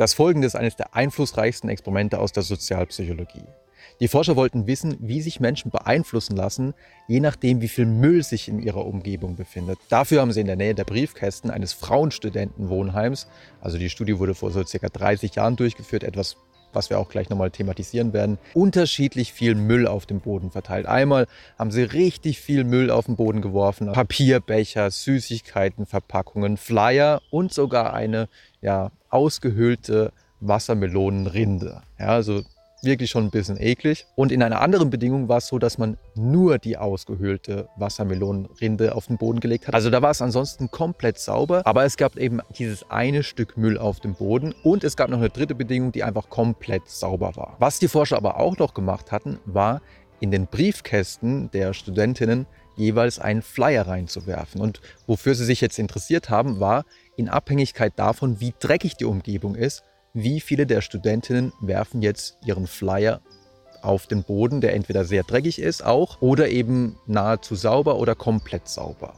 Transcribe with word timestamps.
Das 0.00 0.14
folgende 0.14 0.46
ist 0.46 0.56
eines 0.56 0.76
der 0.76 0.94
einflussreichsten 0.96 1.68
Experimente 1.68 2.20
aus 2.20 2.32
der 2.32 2.42
Sozialpsychologie. 2.42 3.44
Die 4.00 4.08
Forscher 4.08 4.34
wollten 4.34 4.66
wissen, 4.66 4.96
wie 4.98 5.20
sich 5.20 5.40
Menschen 5.40 5.70
beeinflussen 5.70 6.36
lassen, 6.36 6.72
je 7.06 7.20
nachdem, 7.20 7.60
wie 7.60 7.68
viel 7.68 7.84
Müll 7.84 8.22
sich 8.22 8.48
in 8.48 8.60
ihrer 8.60 8.86
Umgebung 8.86 9.36
befindet. 9.36 9.78
Dafür 9.90 10.22
haben 10.22 10.32
sie 10.32 10.40
in 10.40 10.46
der 10.46 10.56
Nähe 10.56 10.74
der 10.74 10.84
Briefkästen 10.84 11.50
eines 11.50 11.74
Frauenstudentenwohnheims, 11.74 13.26
also 13.60 13.76
die 13.76 13.90
Studie 13.90 14.18
wurde 14.18 14.34
vor 14.34 14.50
so 14.52 14.64
circa 14.64 14.88
30 14.88 15.34
Jahren 15.34 15.56
durchgeführt, 15.56 16.02
etwas 16.02 16.38
was 16.72 16.88
wir 16.88 16.98
auch 16.98 17.08
gleich 17.10 17.28
nochmal 17.28 17.50
thematisieren 17.50 18.12
werden, 18.14 18.38
unterschiedlich 18.54 19.32
viel 19.34 19.56
Müll 19.56 19.86
auf 19.86 20.06
dem 20.06 20.20
Boden 20.20 20.50
verteilt. 20.52 20.86
Einmal 20.86 21.26
haben 21.58 21.72
sie 21.72 21.82
richtig 21.82 22.40
viel 22.40 22.62
Müll 22.62 22.90
auf 22.90 23.06
den 23.06 23.16
Boden 23.16 23.42
geworfen. 23.42 23.92
Papierbecher, 23.92 24.90
Süßigkeiten, 24.90 25.84
Verpackungen, 25.84 26.56
Flyer 26.56 27.20
und 27.30 27.52
sogar 27.52 27.92
eine 27.92 28.28
ja, 28.62 28.92
ausgehöhlte 29.10 30.12
Wassermelonenrinde. 30.40 31.82
Ja, 31.98 32.06
also 32.06 32.42
wirklich 32.82 33.10
schon 33.10 33.24
ein 33.24 33.30
bisschen 33.30 33.60
eklig. 33.60 34.06
Und 34.14 34.32
in 34.32 34.42
einer 34.42 34.60
anderen 34.60 34.90
Bedingung 34.90 35.28
war 35.28 35.38
es 35.38 35.48
so, 35.48 35.58
dass 35.58 35.78
man 35.78 35.98
nur 36.14 36.58
die 36.58 36.76
ausgehöhlte 36.76 37.68
Wassermelonenrinde 37.76 38.94
auf 38.94 39.06
den 39.06 39.18
Boden 39.18 39.40
gelegt 39.40 39.66
hat. 39.66 39.74
Also 39.74 39.90
da 39.90 40.02
war 40.02 40.10
es 40.10 40.22
ansonsten 40.22 40.70
komplett 40.70 41.18
sauber, 41.18 41.62
aber 41.66 41.84
es 41.84 41.96
gab 41.96 42.16
eben 42.16 42.40
dieses 42.58 42.88
eine 42.90 43.22
Stück 43.22 43.56
Müll 43.56 43.78
auf 43.78 44.00
dem 44.00 44.14
Boden 44.14 44.54
und 44.62 44.84
es 44.84 44.96
gab 44.96 45.10
noch 45.10 45.18
eine 45.18 45.30
dritte 45.30 45.54
Bedingung, 45.54 45.92
die 45.92 46.04
einfach 46.04 46.28
komplett 46.28 46.88
sauber 46.88 47.36
war. 47.36 47.56
Was 47.58 47.78
die 47.78 47.88
Forscher 47.88 48.16
aber 48.16 48.38
auch 48.38 48.56
noch 48.58 48.74
gemacht 48.74 49.12
hatten, 49.12 49.38
war 49.44 49.82
in 50.20 50.30
den 50.30 50.46
Briefkästen 50.46 51.50
der 51.50 51.72
Studentinnen 51.72 52.46
jeweils 52.80 53.18
einen 53.18 53.42
Flyer 53.42 53.86
reinzuwerfen. 53.86 54.60
Und 54.60 54.80
wofür 55.06 55.34
sie 55.34 55.44
sich 55.44 55.60
jetzt 55.60 55.78
interessiert 55.78 56.30
haben, 56.30 56.58
war 56.58 56.84
in 57.16 57.28
Abhängigkeit 57.28 57.92
davon, 57.96 58.40
wie 58.40 58.54
dreckig 58.58 58.96
die 58.96 59.04
Umgebung 59.04 59.54
ist, 59.54 59.84
wie 60.12 60.40
viele 60.40 60.66
der 60.66 60.80
Studentinnen 60.80 61.52
werfen 61.60 62.02
jetzt 62.02 62.38
ihren 62.44 62.66
Flyer 62.66 63.20
auf 63.82 64.06
den 64.06 64.24
Boden, 64.24 64.60
der 64.60 64.74
entweder 64.74 65.04
sehr 65.04 65.22
dreckig 65.22 65.58
ist 65.58 65.84
auch 65.84 66.20
oder 66.20 66.48
eben 66.48 66.96
nahezu 67.06 67.54
sauber 67.54 67.96
oder 67.96 68.14
komplett 68.14 68.68
sauber. 68.68 69.14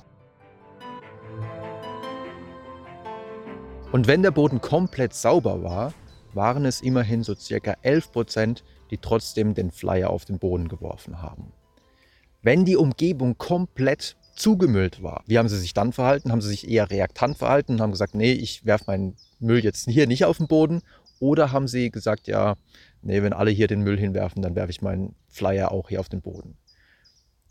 Und 3.91 4.06
wenn 4.06 4.22
der 4.22 4.31
Boden 4.31 4.61
komplett 4.61 5.15
sauber 5.15 5.62
war, 5.62 5.92
waren 6.33 6.65
es 6.65 6.81
immerhin 6.81 7.22
so 7.22 7.34
circa 7.34 7.77
11 7.83 8.12
Prozent, 8.12 8.65
die 8.91 8.98
trotzdem 8.98 9.55
den 9.55 9.70
Flyer 9.70 10.11
auf 10.11 10.25
den 10.25 10.39
Boden 10.39 10.69
geworfen 10.69 11.20
haben. 11.20 11.53
Wenn 12.43 12.65
die 12.65 12.77
Umgebung 12.77 13.39
komplett 13.39 14.17
zugemüllt 14.35 15.03
war, 15.03 15.23
wie 15.27 15.39
haben 15.39 15.48
sie 15.48 15.59
sich 15.59 15.75
dann 15.75 15.93
verhalten? 15.93 16.33
Haben 16.33 16.41
sie 16.41 16.49
sich 16.49 16.69
eher 16.69 16.91
reaktant 16.91 17.39
verhalten 17.39 17.75
und 17.75 17.81
haben 17.81 17.93
gesagt, 17.93 18.17
nee, 18.17 18.33
ich 18.33 18.67
werfe 18.67 18.84
meinen 18.89 19.17
Müll 19.39 19.62
jetzt 19.62 19.89
hier 19.89 20.09
nicht 20.09 20.25
auf 20.25 20.39
den 20.39 20.49
Boden? 20.49 20.83
Oder 21.21 21.53
haben 21.53 21.69
sie 21.69 21.91
gesagt, 21.91 22.27
ja, 22.27 22.57
nee, 23.01 23.23
wenn 23.23 23.33
alle 23.33 23.53
hier 23.53 23.69
den 23.69 23.83
Müll 23.83 23.97
hinwerfen, 23.97 24.43
dann 24.43 24.57
werfe 24.57 24.71
ich 24.71 24.83
meinen 24.83 25.15
Flyer 25.29 25.71
auch 25.71 25.89
hier 25.89 26.01
auf 26.01 26.09
den 26.09 26.21
Boden? 26.21 26.57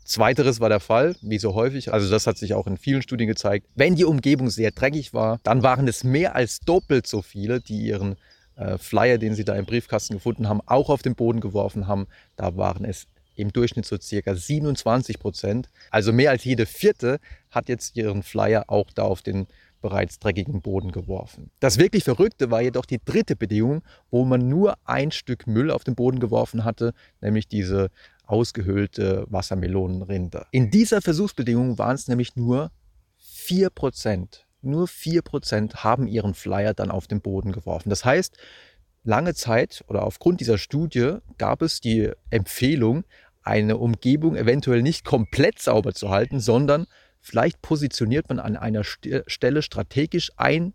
Zweiteres 0.04 0.60
war 0.60 0.68
der 0.68 0.80
Fall, 0.80 1.16
wie 1.22 1.38
so 1.38 1.54
häufig, 1.54 1.92
also 1.92 2.10
das 2.10 2.26
hat 2.26 2.36
sich 2.36 2.52
auch 2.52 2.66
in 2.66 2.76
vielen 2.76 3.02
Studien 3.02 3.28
gezeigt. 3.28 3.66
Wenn 3.74 3.94
die 3.94 4.04
Umgebung 4.04 4.50
sehr 4.50 4.72
dreckig 4.72 5.14
war, 5.14 5.38
dann 5.44 5.62
waren 5.62 5.88
es 5.88 6.04
mehr 6.04 6.34
als 6.34 6.58
doppelt 6.60 7.06
so 7.06 7.22
viele, 7.22 7.60
die 7.60 7.78
ihren 7.78 8.16
äh, 8.56 8.76
Flyer, 8.76 9.16
den 9.16 9.34
sie 9.34 9.44
da 9.44 9.54
im 9.54 9.64
Briefkasten 9.64 10.14
gefunden 10.14 10.48
haben, 10.48 10.60
auch 10.66 10.90
auf 10.90 11.02
den 11.02 11.14
Boden 11.14 11.40
geworfen 11.40 11.86
haben. 11.86 12.08
Da 12.36 12.56
waren 12.56 12.84
es 12.84 13.06
im 13.34 13.52
Durchschnitt 13.52 13.86
so 13.86 13.96
circa 14.00 14.34
27 14.34 15.18
Prozent. 15.18 15.68
Also 15.90 16.12
mehr 16.12 16.30
als 16.30 16.44
jede 16.44 16.66
vierte 16.66 17.18
hat 17.50 17.68
jetzt 17.68 17.96
ihren 17.96 18.22
Flyer 18.22 18.64
auch 18.68 18.90
da 18.94 19.02
auf 19.02 19.22
den 19.22 19.46
bereits 19.80 20.18
dreckigen 20.18 20.62
Boden 20.62 20.92
geworfen. 20.92 21.50
Das 21.60 21.78
wirklich 21.78 22.04
Verrückte 22.04 22.50
war 22.50 22.62
jedoch 22.62 22.86
die 22.86 23.00
dritte 23.04 23.36
Bedingung, 23.36 23.82
wo 24.10 24.24
man 24.24 24.48
nur 24.48 24.76
ein 24.84 25.10
Stück 25.10 25.46
Müll 25.46 25.70
auf 25.70 25.84
den 25.84 25.94
Boden 25.94 26.20
geworfen 26.20 26.64
hatte, 26.64 26.94
nämlich 27.20 27.48
diese 27.48 27.90
ausgehöhlte 28.24 29.26
Wassermelonenrinde. 29.28 30.46
In 30.52 30.70
dieser 30.70 31.02
Versuchsbedingung 31.02 31.78
waren 31.78 31.96
es 31.96 32.08
nämlich 32.08 32.36
nur 32.36 32.70
4 33.18 33.70
Prozent. 33.70 34.46
Nur 34.62 34.86
4 34.86 35.22
Prozent 35.22 35.82
haben 35.82 36.06
ihren 36.06 36.34
Flyer 36.34 36.72
dann 36.72 36.90
auf 36.90 37.08
den 37.08 37.20
Boden 37.20 37.50
geworfen. 37.52 37.90
Das 37.90 38.04
heißt, 38.04 38.38
lange 39.04 39.34
Zeit 39.34 39.84
oder 39.88 40.04
aufgrund 40.04 40.40
dieser 40.40 40.58
Studie 40.58 41.16
gab 41.38 41.62
es 41.62 41.80
die 41.80 42.10
Empfehlung, 42.30 43.04
eine 43.42 43.76
Umgebung 43.76 44.36
eventuell 44.36 44.82
nicht 44.82 45.04
komplett 45.04 45.60
sauber 45.60 45.94
zu 45.94 46.10
halten, 46.10 46.40
sondern 46.40 46.86
vielleicht 47.20 47.60
positioniert 47.62 48.28
man 48.28 48.38
an 48.38 48.56
einer 48.56 48.84
Stelle 48.84 49.62
strategisch 49.62 50.30
ein 50.36 50.74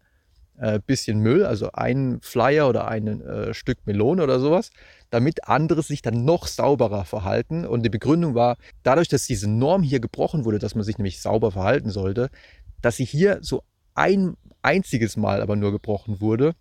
äh, 0.58 0.80
bisschen 0.86 1.20
Müll, 1.20 1.46
also 1.46 1.72
ein 1.74 2.20
Flyer 2.22 2.68
oder 2.68 2.88
ein 2.88 3.22
äh, 3.22 3.54
Stück 3.54 3.78
Melone 3.86 4.24
oder 4.24 4.40
sowas, 4.40 4.72
damit 5.10 5.48
andere 5.48 5.84
sich 5.84 6.02
dann 6.02 6.26
noch 6.26 6.48
sauberer 6.48 7.06
verhalten. 7.06 7.66
Und 7.66 7.84
die 7.84 7.90
Begründung 7.90 8.36
war, 8.36 8.58
dadurch, 8.84 9.08
dass 9.08 9.28
diese 9.28 9.50
Norm 9.50 9.84
hier 9.84 10.00
gebrochen 10.00 10.46
wurde, 10.46 10.60
dass 10.60 10.76
man 10.76 10.84
sich 10.84 10.98
nämlich 10.98 11.22
sauber 11.22 11.52
verhalten 11.52 11.90
sollte, 11.90 12.30
dass 12.82 12.98
sie 12.98 13.06
hier 13.06 13.40
so 13.42 13.64
ein 13.94 14.36
einziges 14.62 15.16
Mal 15.16 15.42
aber 15.42 15.56
nur 15.56 15.72
gebrochen 15.72 16.20
wurde, 16.22 16.54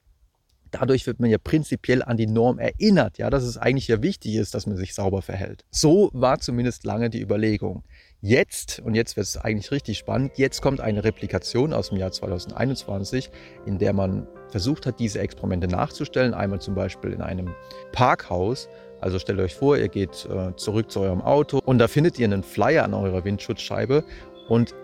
dadurch 0.71 1.07
wird 1.07 1.21
man 1.21 1.31
ja 1.31 1.39
prinzipiell 1.39 2.03
an 2.03 2.17
die 2.17 2.27
Norm 2.27 2.59
erinnert, 2.59 3.19
ja, 3.19 3.31
dass 3.31 3.45
es 3.45 3.57
eigentlich 3.59 3.89
ja 3.89 4.03
wichtig 4.03 4.35
ist, 4.35 4.55
dass 4.55 4.67
man 4.67 4.77
sich 4.77 4.95
sauber 4.95 5.23
verhält. 5.23 5.65
So 5.71 6.11
war 6.13 6.39
zumindest 6.39 6.85
lange 6.85 7.11
die 7.11 7.21
Überlegung. 7.21 7.85
Jetzt, 8.21 8.81
und 8.81 8.95
jetzt 8.95 9.17
wird 9.17 9.27
es 9.27 9.37
eigentlich 9.37 9.71
richtig 9.71 9.99
spannend, 9.99 10.33
jetzt 10.37 10.63
kommt 10.63 10.81
eine 10.81 11.05
Replikation 11.05 11.73
aus 11.73 11.91
dem 11.91 11.99
Jahr 11.99 12.13
2021, 12.13 13.31
in 13.67 13.79
der 13.79 13.93
man 13.93 14.27
versucht 14.49 14.87
hat, 14.87 14.99
diese 14.99 15.21
Experimente 15.21 15.69
nachzustellen. 15.69 16.35
Einmal 16.35 16.61
zum 16.61 16.75
Beispiel 16.75 17.13
in 17.13 17.21
einem 17.21 17.55
Parkhaus. 17.93 18.69
Also 19.01 19.19
stellt 19.19 19.39
euch 19.41 19.55
vor, 19.55 19.77
ihr 19.77 19.89
geht 19.89 20.27
äh, 20.27 20.57
zurück 20.57 20.91
zu 20.91 21.01
eurem 21.01 21.21
Auto 21.21 21.61
und 21.65 21.79
da 21.79 21.87
findet 21.87 22.19
ihr 22.19 22.25
einen 22.25 22.43
Flyer 22.43 22.85
an 22.85 22.95
eurer 22.95 23.25
Windschutzscheibe 23.25 24.05
und 24.49 24.75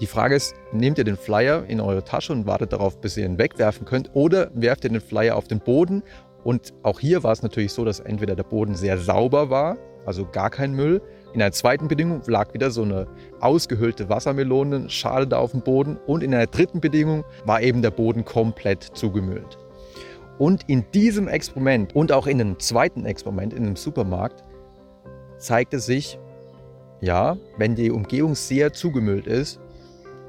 die 0.00 0.06
Frage 0.06 0.34
ist, 0.34 0.54
nehmt 0.72 0.96
ihr 0.96 1.04
den 1.04 1.16
Flyer 1.16 1.64
in 1.68 1.80
eure 1.80 2.02
Tasche 2.02 2.32
und 2.32 2.46
wartet 2.46 2.72
darauf, 2.72 3.00
bis 3.00 3.16
ihr 3.16 3.26
ihn 3.26 3.38
wegwerfen 3.38 3.84
könnt 3.84 4.10
oder 4.14 4.50
werft 4.54 4.84
ihr 4.84 4.90
den 4.90 5.00
Flyer 5.00 5.36
auf 5.36 5.46
den 5.46 5.60
Boden? 5.60 6.02
Und 6.42 6.72
auch 6.82 7.00
hier 7.00 7.22
war 7.22 7.32
es 7.32 7.42
natürlich 7.42 7.72
so, 7.72 7.84
dass 7.84 8.00
entweder 8.00 8.34
der 8.34 8.44
Boden 8.44 8.74
sehr 8.74 8.96
sauber 8.96 9.50
war, 9.50 9.76
also 10.06 10.26
gar 10.26 10.48
kein 10.48 10.72
Müll. 10.72 11.02
In 11.34 11.42
einer 11.42 11.52
zweiten 11.52 11.86
Bedingung 11.86 12.22
lag 12.26 12.54
wieder 12.54 12.70
so 12.70 12.82
eine 12.82 13.06
ausgehöhlte 13.40 14.08
Wassermelonenschale 14.08 15.26
da 15.26 15.38
auf 15.38 15.52
dem 15.52 15.60
Boden. 15.60 15.98
Und 16.06 16.22
in 16.22 16.34
einer 16.34 16.46
dritten 16.46 16.80
Bedingung 16.80 17.24
war 17.44 17.60
eben 17.60 17.82
der 17.82 17.90
Boden 17.90 18.24
komplett 18.24 18.82
zugemüllt. 18.82 19.58
Und 20.38 20.64
in 20.68 20.90
diesem 20.92 21.28
Experiment 21.28 21.94
und 21.94 22.10
auch 22.10 22.26
in 22.26 22.40
einem 22.40 22.58
zweiten 22.58 23.04
Experiment 23.04 23.52
in 23.52 23.64
einem 23.64 23.76
Supermarkt 23.76 24.42
zeigte 25.36 25.78
sich, 25.78 26.18
ja, 27.02 27.36
wenn 27.58 27.74
die 27.74 27.90
Umgebung 27.90 28.34
sehr 28.34 28.72
zugemüllt 28.72 29.26
ist, 29.26 29.60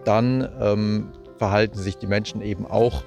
dann 0.03 0.47
ähm, 0.59 1.11
verhalten 1.37 1.77
sich 1.77 1.97
die 1.97 2.07
Menschen 2.07 2.41
eben 2.41 2.65
auch 2.65 3.03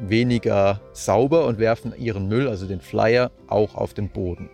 weniger 0.00 0.80
sauber 0.92 1.46
und 1.46 1.58
werfen 1.58 1.92
ihren 1.96 2.28
Müll, 2.28 2.48
also 2.48 2.66
den 2.66 2.80
Flyer, 2.80 3.30
auch 3.48 3.74
auf 3.74 3.94
den 3.94 4.10
Boden. 4.10 4.50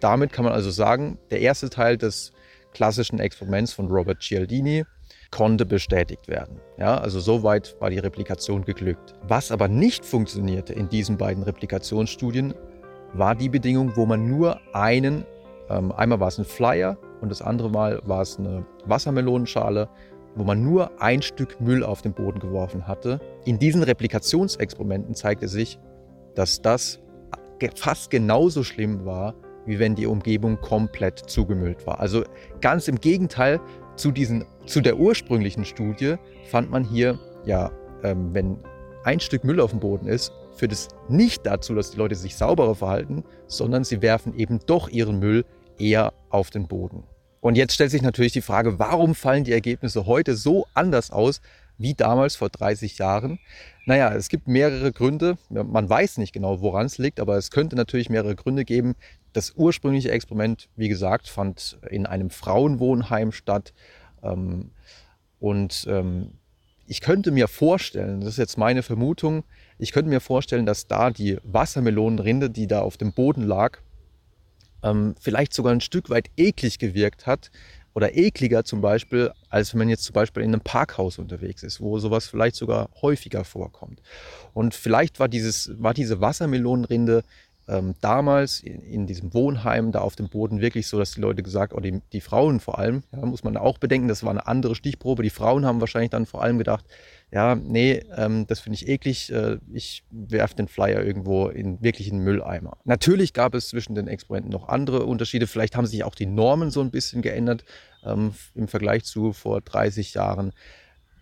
Damit 0.00 0.32
kann 0.32 0.44
man 0.44 0.54
also 0.54 0.70
sagen, 0.70 1.18
der 1.30 1.40
erste 1.40 1.70
Teil 1.70 1.96
des 1.96 2.32
klassischen 2.72 3.18
Experiments 3.20 3.72
von 3.72 3.88
Robert 3.88 4.22
Cialdini 4.22 4.84
konnte 5.30 5.64
bestätigt 5.64 6.28
werden. 6.28 6.60
Ja, 6.78 6.98
also 6.98 7.20
soweit 7.20 7.76
war 7.80 7.90
die 7.90 7.98
Replikation 7.98 8.64
geglückt. 8.64 9.14
Was 9.22 9.52
aber 9.52 9.68
nicht 9.68 10.04
funktionierte 10.04 10.72
in 10.72 10.88
diesen 10.88 11.16
beiden 11.16 11.42
Replikationsstudien, 11.42 12.54
war 13.12 13.34
die 13.34 13.48
Bedingung, 13.48 13.96
wo 13.96 14.06
man 14.06 14.28
nur 14.28 14.60
einen, 14.72 15.24
ähm, 15.68 15.92
einmal 15.92 16.20
war 16.20 16.28
es 16.28 16.38
ein 16.38 16.44
Flyer 16.44 16.96
und 17.20 17.28
das 17.28 17.42
andere 17.42 17.70
Mal 17.70 18.00
war 18.04 18.22
es 18.22 18.38
eine 18.38 18.64
Wassermelonenschale 18.86 19.88
wo 20.34 20.44
man 20.44 20.62
nur 20.62 21.00
ein 21.00 21.22
Stück 21.22 21.60
Müll 21.60 21.82
auf 21.82 22.02
den 22.02 22.12
Boden 22.12 22.38
geworfen 22.38 22.86
hatte. 22.86 23.20
In 23.44 23.58
diesen 23.58 23.82
Replikationsexperimenten 23.82 25.14
zeigte 25.14 25.48
sich, 25.48 25.78
dass 26.34 26.62
das 26.62 27.00
fast 27.76 28.10
genauso 28.10 28.62
schlimm 28.62 29.04
war, 29.04 29.34
wie 29.66 29.78
wenn 29.78 29.94
die 29.94 30.06
Umgebung 30.06 30.60
komplett 30.60 31.18
zugemüllt 31.18 31.86
war. 31.86 32.00
Also 32.00 32.24
ganz 32.60 32.88
im 32.88 33.00
Gegenteil 33.00 33.60
zu, 33.96 34.10
diesen, 34.10 34.44
zu 34.66 34.80
der 34.80 34.98
ursprünglichen 34.98 35.64
Studie 35.64 36.16
fand 36.46 36.70
man 36.70 36.84
hier, 36.84 37.18
ja, 37.44 37.70
ähm, 38.02 38.32
wenn 38.32 38.56
ein 39.04 39.20
Stück 39.20 39.44
Müll 39.44 39.60
auf 39.60 39.70
dem 39.70 39.80
Boden 39.80 40.06
ist, 40.06 40.32
führt 40.54 40.72
es 40.72 40.88
nicht 41.08 41.46
dazu, 41.46 41.74
dass 41.74 41.90
die 41.90 41.98
Leute 41.98 42.14
sich 42.14 42.36
sauberer 42.36 42.74
verhalten, 42.74 43.24
sondern 43.46 43.84
sie 43.84 44.02
werfen 44.02 44.34
eben 44.34 44.60
doch 44.66 44.88
ihren 44.88 45.18
Müll 45.18 45.44
eher 45.78 46.12
auf 46.30 46.50
den 46.50 46.66
Boden. 46.66 47.04
Und 47.40 47.56
jetzt 47.56 47.74
stellt 47.74 47.90
sich 47.90 48.02
natürlich 48.02 48.32
die 48.32 48.42
Frage, 48.42 48.78
warum 48.78 49.14
fallen 49.14 49.44
die 49.44 49.52
Ergebnisse 49.52 50.06
heute 50.06 50.36
so 50.36 50.66
anders 50.74 51.10
aus 51.10 51.40
wie 51.78 51.94
damals 51.94 52.36
vor 52.36 52.50
30 52.50 52.98
Jahren? 52.98 53.38
Naja, 53.86 54.12
es 54.14 54.28
gibt 54.28 54.46
mehrere 54.46 54.92
Gründe. 54.92 55.38
Man 55.48 55.88
weiß 55.88 56.18
nicht 56.18 56.32
genau, 56.32 56.60
woran 56.60 56.86
es 56.86 56.98
liegt, 56.98 57.18
aber 57.18 57.36
es 57.36 57.50
könnte 57.50 57.76
natürlich 57.76 58.10
mehrere 58.10 58.36
Gründe 58.36 58.64
geben. 58.64 58.94
Das 59.32 59.54
ursprüngliche 59.56 60.10
Experiment, 60.10 60.68
wie 60.76 60.88
gesagt, 60.88 61.28
fand 61.28 61.78
in 61.88 62.04
einem 62.04 62.28
Frauenwohnheim 62.30 63.32
statt. 63.32 63.72
Ähm, 64.22 64.72
und 65.38 65.86
ähm, 65.88 66.32
ich 66.86 67.00
könnte 67.00 67.30
mir 67.30 67.48
vorstellen, 67.48 68.20
das 68.20 68.30
ist 68.30 68.38
jetzt 68.38 68.58
meine 68.58 68.82
Vermutung, 68.82 69.44
Ich 69.78 69.92
könnte 69.92 70.10
mir 70.10 70.20
vorstellen, 70.20 70.66
dass 70.66 70.88
da 70.88 71.10
die 71.10 71.38
Wassermelonenrinde, 71.44 72.50
die 72.50 72.66
da 72.66 72.80
auf 72.80 72.98
dem 72.98 73.12
Boden 73.12 73.42
lag, 73.42 73.78
ähm, 74.82 75.14
vielleicht 75.20 75.52
sogar 75.54 75.72
ein 75.72 75.80
Stück 75.80 76.10
weit 76.10 76.30
eklig 76.36 76.78
gewirkt 76.78 77.26
hat, 77.26 77.50
oder 77.94 78.16
ekliger 78.16 78.64
zum 78.64 78.80
Beispiel, 78.80 79.32
als 79.48 79.72
wenn 79.72 79.78
man 79.78 79.88
jetzt 79.88 80.04
zum 80.04 80.14
Beispiel 80.14 80.42
in 80.42 80.52
einem 80.52 80.60
Parkhaus 80.60 81.18
unterwegs 81.18 81.62
ist, 81.62 81.80
wo 81.80 81.98
sowas 81.98 82.28
vielleicht 82.28 82.56
sogar 82.56 82.88
häufiger 83.02 83.44
vorkommt. 83.44 84.00
Und 84.54 84.74
vielleicht 84.74 85.18
war, 85.18 85.28
dieses, 85.28 85.72
war 85.82 85.94
diese 85.94 86.20
Wassermelonenrinde 86.20 87.24
ähm, 87.70 87.94
damals 88.00 88.60
in, 88.60 88.82
in, 88.82 89.06
diesem 89.06 89.32
Wohnheim 89.32 89.92
da 89.92 90.00
auf 90.00 90.16
dem 90.16 90.28
Boden 90.28 90.60
wirklich 90.60 90.88
so, 90.88 90.98
dass 90.98 91.12
die 91.12 91.20
Leute 91.20 91.44
gesagt, 91.44 91.72
oder 91.72 91.82
die, 91.82 92.00
die 92.12 92.20
Frauen 92.20 92.58
vor 92.58 92.80
allem, 92.80 93.04
ja, 93.12 93.24
muss 93.24 93.44
man 93.44 93.56
auch 93.56 93.78
bedenken, 93.78 94.08
das 94.08 94.24
war 94.24 94.30
eine 94.30 94.48
andere 94.48 94.74
Stichprobe. 94.74 95.22
Die 95.22 95.30
Frauen 95.30 95.64
haben 95.64 95.80
wahrscheinlich 95.80 96.10
dann 96.10 96.26
vor 96.26 96.42
allem 96.42 96.58
gedacht, 96.58 96.84
ja, 97.30 97.54
nee, 97.54 98.02
ähm, 98.16 98.46
das 98.48 98.58
finde 98.58 98.74
ich 98.74 98.88
eklig, 98.88 99.30
äh, 99.30 99.58
ich 99.72 100.02
werfe 100.10 100.56
den 100.56 100.66
Flyer 100.66 101.04
irgendwo 101.04 101.46
in 101.46 101.80
wirklichen 101.80 102.18
Mülleimer. 102.18 102.76
Natürlich 102.84 103.34
gab 103.34 103.54
es 103.54 103.68
zwischen 103.68 103.94
den 103.94 104.08
Exponenten 104.08 104.50
noch 104.50 104.68
andere 104.68 105.06
Unterschiede, 105.06 105.46
vielleicht 105.46 105.76
haben 105.76 105.86
sich 105.86 106.02
auch 106.02 106.16
die 106.16 106.26
Normen 106.26 106.72
so 106.72 106.80
ein 106.80 106.90
bisschen 106.90 107.22
geändert 107.22 107.64
ähm, 108.04 108.32
im 108.56 108.66
Vergleich 108.66 109.04
zu 109.04 109.32
vor 109.32 109.60
30 109.60 110.14
Jahren. 110.14 110.52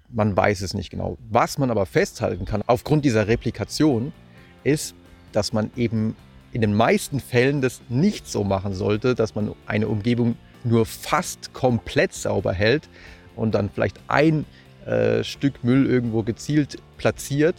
Man 0.09 0.35
weiß 0.35 0.63
es 0.63 0.73
nicht 0.73 0.89
genau. 0.89 1.19
Was 1.29 1.59
man 1.59 1.71
aber 1.71 1.85
festhalten 1.85 2.47
kann, 2.47 2.63
aufgrund 2.67 3.05
dieser 3.05 3.29
Replikation, 3.29 4.13
ist, 4.65 4.95
dass 5.33 5.53
man 5.53 5.71
eben 5.77 6.17
in 6.53 6.61
den 6.61 6.75
meisten 6.75 7.21
Fällen 7.21 7.61
das 7.61 7.81
nicht 7.89 8.29
so 8.29 8.45
machen 8.45 8.75
sollte, 8.75 9.15
dass 9.15 9.35
man 9.35 9.53
eine 9.67 9.89
Umgebung 9.89 10.37
nur 10.65 10.87
fast 10.87 11.53
komplett 11.53 12.13
sauber 12.13 12.53
hält 12.53 12.89
und 13.37 13.55
dann 13.55 13.71
vielleicht 13.71 13.99
ein 14.09 14.45
äh, 14.87 15.23
Stück 15.25 15.63
Müll 15.63 15.87
irgendwo 15.87 16.23
gezielt 16.23 16.77
platziert, 16.97 17.57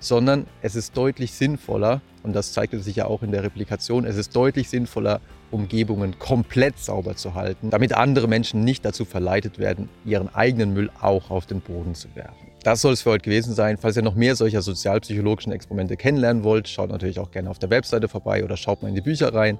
sondern 0.00 0.46
es 0.62 0.74
ist 0.74 0.96
deutlich 0.96 1.32
sinnvoller, 1.32 2.00
und 2.22 2.34
das 2.34 2.52
zeigt 2.52 2.74
sich 2.82 2.96
ja 2.96 3.06
auch 3.06 3.22
in 3.22 3.32
der 3.32 3.42
Replikation, 3.42 4.04
es 4.04 4.16
ist 4.16 4.34
deutlich 4.34 4.68
sinnvoller, 4.68 5.20
Umgebungen 5.50 6.18
komplett 6.18 6.78
sauber 6.78 7.16
zu 7.16 7.34
halten, 7.34 7.70
damit 7.70 7.92
andere 7.92 8.28
Menschen 8.28 8.62
nicht 8.62 8.84
dazu 8.84 9.04
verleitet 9.04 9.58
werden, 9.58 9.88
ihren 10.04 10.32
eigenen 10.34 10.72
Müll 10.72 10.90
auch 11.00 11.30
auf 11.30 11.46
den 11.46 11.60
Boden 11.60 11.94
zu 11.94 12.08
werfen. 12.14 12.49
Das 12.62 12.82
soll 12.82 12.92
es 12.92 13.02
für 13.02 13.10
heute 13.10 13.24
gewesen 13.24 13.54
sein. 13.54 13.78
Falls 13.78 13.96
ihr 13.96 14.02
noch 14.02 14.14
mehr 14.14 14.36
solcher 14.36 14.60
sozialpsychologischen 14.60 15.52
Experimente 15.52 15.96
kennenlernen 15.96 16.44
wollt, 16.44 16.68
schaut 16.68 16.90
natürlich 16.90 17.18
auch 17.18 17.30
gerne 17.30 17.48
auf 17.48 17.58
der 17.58 17.70
Webseite 17.70 18.08
vorbei 18.08 18.44
oder 18.44 18.56
schaut 18.56 18.82
mal 18.82 18.88
in 18.88 18.94
die 18.94 19.00
Bücher 19.00 19.32
rein. 19.32 19.58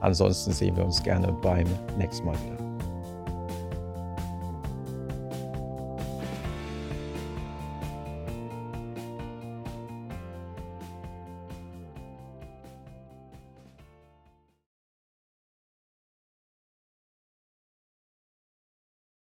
Ansonsten 0.00 0.52
sehen 0.52 0.76
wir 0.76 0.84
uns 0.84 1.02
gerne 1.02 1.32
beim 1.42 1.66
nächsten 1.98 2.26
Mal 2.26 2.36
wieder. 2.44 2.65